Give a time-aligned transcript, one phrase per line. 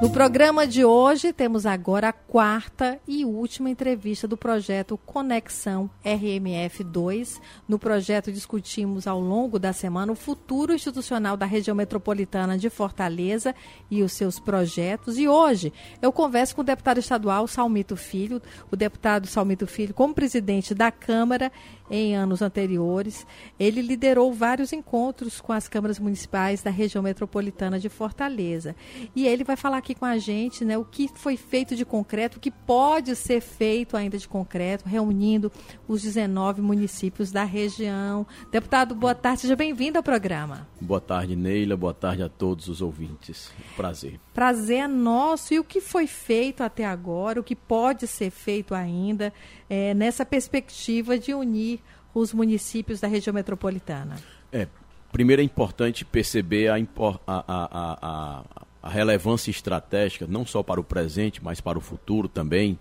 [0.00, 7.38] No programa de hoje, temos agora a quarta e última entrevista do projeto Conexão RMF2.
[7.68, 13.54] No projeto, discutimos ao longo da semana o futuro institucional da região metropolitana de Fortaleza
[13.90, 15.18] e os seus projetos.
[15.18, 15.70] E hoje,
[16.00, 18.40] eu converso com o deputado estadual Salmito Filho,
[18.70, 21.52] o deputado Salmito Filho, como presidente da Câmara
[21.90, 23.26] em anos anteriores.
[23.58, 28.74] Ele liderou vários encontros com as câmaras municipais da região metropolitana de Fortaleza.
[29.14, 32.38] E ele vai falar aqui com a gente né, o que foi feito de concreto,
[32.38, 35.50] o que pode ser feito ainda de concreto, reunindo
[35.88, 38.26] os 19 municípios da região.
[38.50, 40.66] Deputado, boa tarde, seja bem-vindo ao programa.
[40.80, 43.50] Boa tarde, Neila, boa tarde a todos os ouvintes.
[43.76, 44.20] Prazer.
[44.32, 45.54] Prazer é nosso.
[45.54, 49.32] E o que foi feito até agora, o que pode ser feito ainda
[49.68, 51.80] é, nessa perspectiva de unir
[52.14, 54.16] os municípios da região metropolitana?
[54.52, 54.66] É,
[55.12, 56.84] primeiro é importante perceber a, a,
[57.26, 62.78] a, a, relevância estratégica, não só para o presente, mas para o futuro também,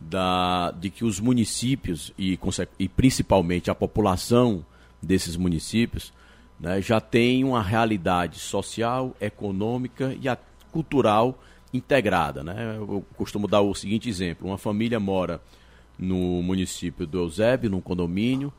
[0.00, 2.38] da, de que os municípios e,
[2.78, 4.64] e principalmente a população
[5.02, 6.12] desses municípios
[6.58, 10.28] né, já tem uma realidade social, econômica e
[10.72, 11.38] cultural
[11.72, 12.42] integrada.
[12.42, 12.76] Né?
[12.76, 15.40] Eu costumo dar o seguinte exemplo: uma família mora
[15.98, 18.52] no município do Eusébio, num condomínio.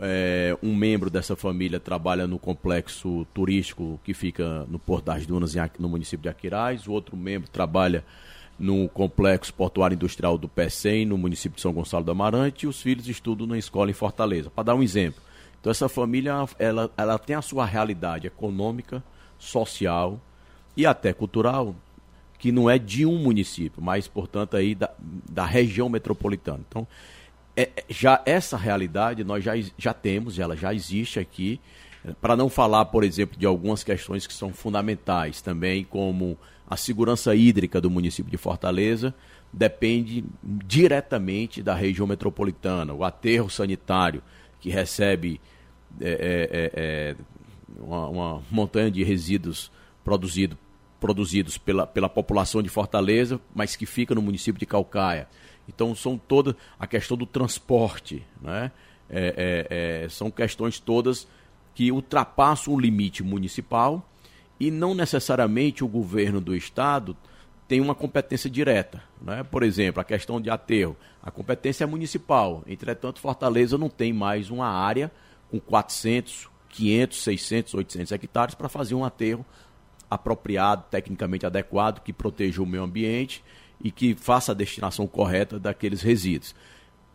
[0.00, 5.54] É, um membro dessa família trabalha no complexo turístico que fica no Porto das Dunas,
[5.78, 6.86] no município de Aquiraz.
[6.86, 8.04] O outro membro trabalha
[8.58, 12.66] no complexo portuário industrial do PECEM, no município de São Gonçalo do Amarante.
[12.66, 14.50] E os filhos estudam na escola em Fortaleza.
[14.50, 15.20] Para dar um exemplo.
[15.60, 19.02] Então, essa família ela, ela tem a sua realidade econômica,
[19.38, 20.20] social
[20.76, 21.74] e até cultural
[22.38, 24.90] que não é de um município, mas, portanto, aí da,
[25.30, 26.60] da região metropolitana.
[26.66, 26.86] Então,
[27.60, 31.60] é, é já essa realidade nós já, já temos, ela já existe aqui,
[32.20, 37.34] para não falar, por exemplo, de algumas questões que são fundamentais também, como a segurança
[37.34, 39.14] hídrica do município de Fortaleza,
[39.52, 42.94] depende diretamente da região metropolitana.
[42.94, 44.22] O aterro sanitário,
[44.60, 45.40] que recebe
[46.00, 47.16] é, é, é, é
[47.78, 49.70] uma, uma montanha de resíduos
[50.04, 50.56] produzido
[51.00, 55.26] produzidos pela, pela população de Fortaleza, mas que fica no município de Calcaia.
[55.74, 58.72] Então são toda a questão do transporte, né?
[59.08, 61.26] É, é, é, são questões todas
[61.74, 64.08] que ultrapassam o limite municipal
[64.58, 67.16] e não necessariamente o governo do estado
[67.66, 69.02] tem uma competência direta.
[69.20, 69.42] Né?
[69.42, 72.62] Por exemplo, a questão de aterro, a competência é municipal.
[72.66, 75.10] Entretanto, Fortaleza não tem mais uma área
[75.50, 79.44] com 400, 500, 600, 800 hectares para fazer um aterro
[80.08, 83.42] apropriado, tecnicamente adequado, que proteja o meio ambiente
[83.82, 86.54] e que faça a destinação correta daqueles resíduos.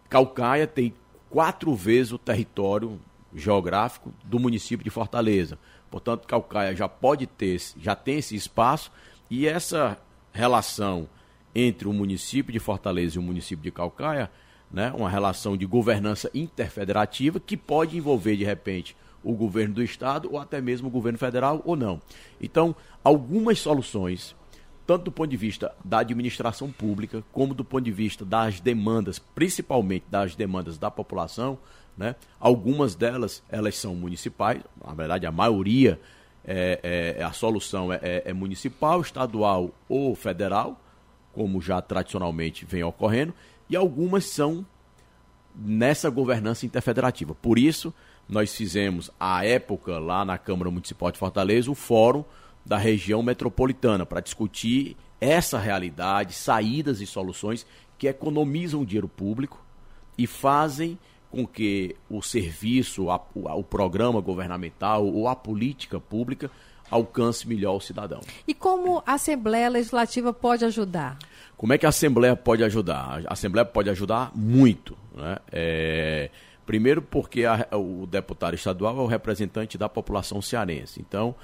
[0.09, 0.93] Calcaia tem
[1.29, 2.99] quatro vezes o território
[3.33, 5.59] geográfico do município de Fortaleza.
[5.91, 8.91] Portanto, Calcaia já pode ter, já tem esse espaço
[9.29, 9.97] e essa
[10.31, 11.07] relação
[11.53, 14.29] entre o município de Fortaleza e o município de Calcaia,
[14.71, 20.29] né, uma relação de governança interfederativa que pode envolver de repente o governo do estado
[20.31, 22.01] ou até mesmo o governo federal ou não.
[22.39, 24.35] Então, algumas soluções,
[24.85, 29.19] tanto do ponto de vista da administração pública, como do ponto de vista das demandas,
[29.19, 31.57] principalmente das demandas da população,
[31.97, 32.15] né?
[32.39, 35.99] Algumas delas elas são municipais, na verdade a maioria
[36.43, 40.79] é, é a solução é, é, é municipal, estadual ou federal,
[41.33, 43.33] como já tradicionalmente vem ocorrendo,
[43.69, 44.65] e algumas são
[45.55, 47.33] nessa governança interfederativa.
[47.33, 47.93] Por isso,
[48.27, 52.23] nós fizemos, à época, lá na Câmara Municipal de Fortaleza, o Fórum
[52.65, 57.65] da Região Metropolitana, para discutir essa realidade, saídas e soluções
[57.97, 59.63] que economizam o dinheiro público
[60.17, 60.97] e fazem
[61.29, 66.49] com que o serviço, a, o programa governamental ou a política pública
[66.89, 68.21] alcance melhor o cidadão.
[68.47, 71.17] E como a Assembleia Legislativa pode ajudar?
[71.57, 73.23] Como é que a Assembleia pode ajudar?
[73.25, 74.97] A Assembleia pode ajudar muito.
[75.15, 75.37] Né?
[75.51, 76.29] É,
[76.65, 80.99] Primeiro, porque a, o deputado estadual é o representante da população cearense.
[80.99, 81.35] Então,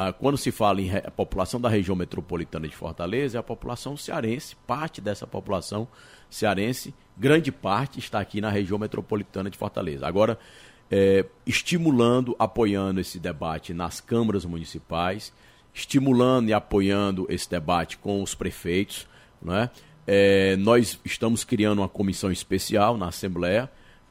[0.00, 4.54] ah, quando se fala em população da região metropolitana de Fortaleza, é a população cearense,
[4.64, 5.88] parte dessa população
[6.30, 10.06] cearense, grande parte está aqui na região metropolitana de Fortaleza.
[10.06, 10.38] Agora,
[10.88, 15.32] é, estimulando, apoiando esse debate nas câmaras municipais,
[15.74, 19.04] estimulando e apoiando esse debate com os prefeitos.
[19.42, 19.68] Né?
[20.06, 23.68] É, nós estamos criando uma comissão especial na Assembleia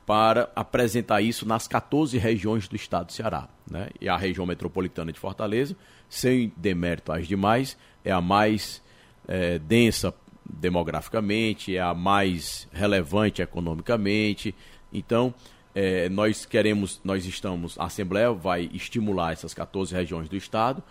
[0.07, 3.50] para apresentar isso nas 14 regiões do estado do Ceará.
[3.69, 3.89] Né?
[4.00, 5.75] E a região metropolitana de Fortaleza,
[6.07, 8.81] sem demérito às demais, é a mais
[9.27, 10.13] é, densa
[10.50, 14.56] demograficamente, é a mais relevante economicamente.
[14.94, 15.33] Então,
[15.75, 20.81] é, nós queremos, nós estamos, a Assembleia vai estimular essas 14 regiões do estado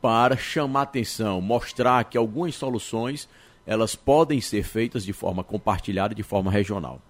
[0.00, 3.28] para chamar atenção, mostrar que algumas soluções
[3.66, 7.02] elas podem ser feitas de forma compartilhada, de forma regional.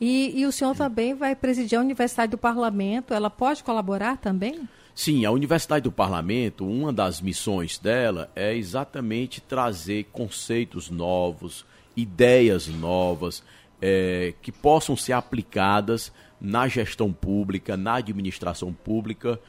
[0.00, 4.68] E, e, o senhor também vai presidir a Universidade do Parlamento, ela pode colaborar também?
[4.94, 11.64] Sim, a Universidade do Parlamento, uma das missões dela é exatamente trazer conceitos novos,
[11.96, 13.42] ideias novas,
[13.80, 19.40] é, que possam ser aplicadas na gestão pública, na administração pública,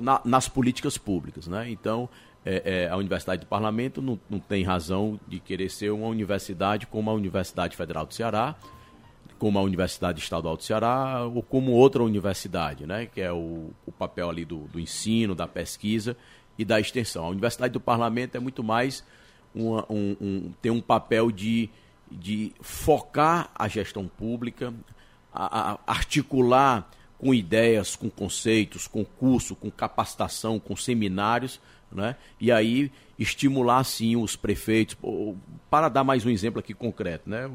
[0.00, 1.46] na, nas políticas públicas.
[1.46, 1.70] Né?
[1.70, 2.08] Então,
[2.44, 6.86] é, é, a Universidade do Parlamento não, não tem razão de querer ser uma universidade
[6.86, 8.54] como a Universidade Federal do Ceará,
[9.40, 13.06] como a Universidade Estadual do Ceará ou como outra universidade, né?
[13.06, 16.14] que é o, o papel ali do, do, ensino, da pesquisa
[16.58, 17.24] e da extensão.
[17.24, 19.02] A Universidade do Parlamento é muito mais
[19.54, 21.70] uma, um, um, tem um papel de,
[22.12, 24.74] de focar a gestão pública,
[25.32, 26.90] a, a articular
[27.20, 31.60] com ideias, com conceitos, com curso, com capacitação, com seminários,
[31.92, 32.16] né?
[32.40, 34.96] e aí estimular sim os prefeitos.
[35.68, 37.48] Para dar mais um exemplo aqui concreto, né?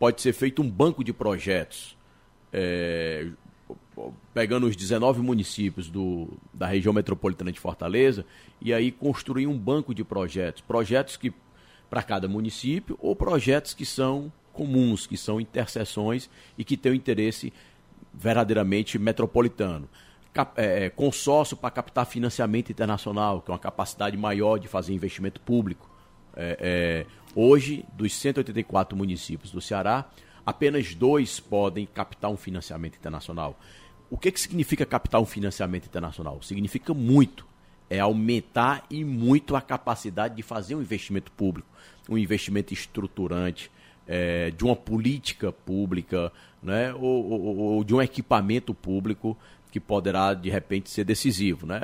[0.00, 1.96] pode ser feito um banco de projetos,
[2.52, 3.28] é,
[4.34, 8.26] pegando os 19 municípios do, da região metropolitana de Fortaleza,
[8.60, 10.60] e aí construir um banco de projetos.
[10.60, 11.32] Projetos que
[11.88, 16.28] para cada município ou projetos que são comuns, que são interseções
[16.58, 17.52] e que têm o interesse
[18.16, 19.88] verdadeiramente metropolitano.
[20.56, 25.40] É, é, consórcio para captar financiamento internacional, que é uma capacidade maior de fazer investimento
[25.40, 25.88] público.
[26.36, 27.06] É, é,
[27.36, 30.10] hoje, dos 184 municípios do Ceará,
[30.44, 33.58] apenas dois podem captar um financiamento internacional.
[34.10, 36.42] O que, que significa captar um financiamento internacional?
[36.42, 37.46] Significa muito.
[37.88, 41.68] É aumentar e muito a capacidade de fazer um investimento público,
[42.08, 43.70] um investimento estruturante,
[44.06, 49.36] é, de uma política pública, né, ou, ou, ou, de um equipamento público
[49.70, 51.66] que poderá de repente ser decisivo.
[51.66, 51.80] Né?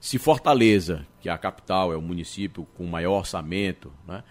[0.00, 4.22] Se Fortaleza, que é a capital, é o município com maior orçamento, né,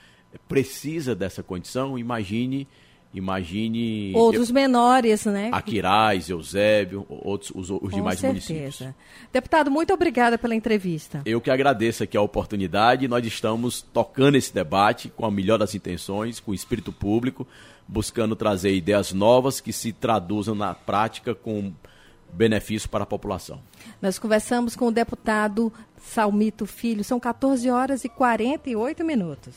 [0.48, 2.68] precisa dessa condição, imagine
[3.14, 4.14] Imagine.
[4.16, 5.50] Outros eu, menores, né?
[5.52, 8.54] Aquiraz, Eusébio, outros, os, os demais certeza.
[8.54, 8.96] municípios.
[9.34, 11.22] Deputado, muito obrigada pela entrevista.
[11.26, 13.08] Eu que agradeço aqui a oportunidade.
[13.08, 17.48] Nós estamos tocando esse debate com a melhor das intenções, com o espírito público,
[17.88, 21.74] buscando trazer ideias novas que se traduzam na prática com
[22.32, 23.60] benefício para a população.
[24.00, 27.04] Nós conversamos com o deputado Salmito Filho.
[27.04, 29.56] São 14 horas e 48 minutos.